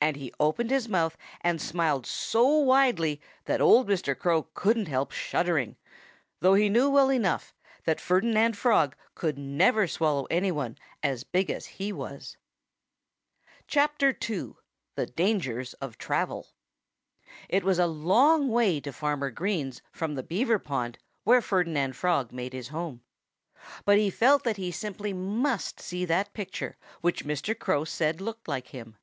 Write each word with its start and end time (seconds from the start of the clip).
And 0.00 0.16
he 0.16 0.34
opened 0.40 0.72
his 0.72 0.88
mouth 0.88 1.16
and 1.42 1.62
smiled 1.62 2.04
so 2.04 2.44
widely 2.44 3.20
that 3.44 3.60
old 3.60 3.86
Mr. 3.88 4.18
Crow 4.18 4.48
couldn't 4.52 4.88
help 4.88 5.12
shuddering 5.12 5.76
though 6.40 6.54
he 6.54 6.68
knew 6.68 6.90
well 6.90 7.08
enough 7.08 7.54
that 7.84 8.00
Ferdinand 8.00 8.56
Frog 8.56 8.96
could 9.14 9.38
never 9.38 9.86
swallow 9.86 10.24
anyone 10.24 10.76
as 11.04 11.22
big 11.22 11.50
as 11.52 11.66
he 11.66 11.92
was. 11.92 12.36
II 13.72 14.56
THE 14.96 15.06
DANGERS 15.06 15.74
OF 15.74 15.96
TRAVEL 15.98 16.48
It 17.48 17.62
was 17.62 17.78
a 17.78 17.86
long 17.86 18.48
way 18.48 18.80
to 18.80 18.92
Farmer 18.92 19.30
Green's 19.30 19.82
from 19.92 20.16
the 20.16 20.24
Beaver 20.24 20.58
pond 20.58 20.98
where 21.22 21.40
Ferdinand 21.40 21.94
Frog 21.94 22.32
made 22.32 22.54
his 22.54 22.70
home. 22.70 23.02
But 23.84 23.98
he 23.98 24.10
felt 24.10 24.42
that 24.42 24.56
he 24.56 24.72
simply 24.72 25.12
must 25.12 25.78
see 25.78 26.04
that 26.06 26.34
picture 26.34 26.76
which 27.02 27.24
Mr. 27.24 27.56
Crow 27.56 27.84
said 27.84 28.20
looked 28.20 28.48
like 28.48 28.66
him. 28.70 28.96